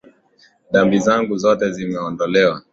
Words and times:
Dhambi 0.71 0.99
zangu 0.99 1.37
zote 1.37 1.71
zimeondolewa, 1.75 2.61